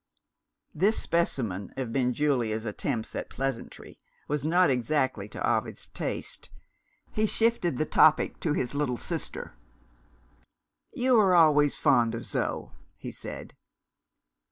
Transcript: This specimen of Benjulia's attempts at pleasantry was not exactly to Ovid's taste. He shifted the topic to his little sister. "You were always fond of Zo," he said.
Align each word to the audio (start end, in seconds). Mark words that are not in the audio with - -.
This 0.73 0.97
specimen 0.99 1.71
of 1.77 1.93
Benjulia's 1.93 2.65
attempts 2.65 3.15
at 3.15 3.29
pleasantry 3.29 3.99
was 4.27 4.43
not 4.43 4.71
exactly 4.71 5.29
to 5.29 5.47
Ovid's 5.47 5.89
taste. 5.89 6.49
He 7.11 7.27
shifted 7.27 7.77
the 7.77 7.85
topic 7.85 8.39
to 8.39 8.53
his 8.53 8.73
little 8.73 8.97
sister. 8.97 9.53
"You 10.91 11.13
were 11.19 11.35
always 11.35 11.75
fond 11.75 12.15
of 12.15 12.25
Zo," 12.25 12.71
he 12.97 13.11
said. 13.11 13.53